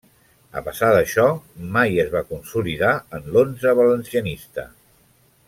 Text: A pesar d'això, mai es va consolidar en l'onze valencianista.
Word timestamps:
A 0.59 0.61
pesar 0.69 0.87
d'això, 0.95 1.25
mai 1.75 1.99
es 2.05 2.09
va 2.15 2.23
consolidar 2.31 2.95
en 3.19 3.29
l'onze 3.37 3.75
valencianista. 3.83 4.67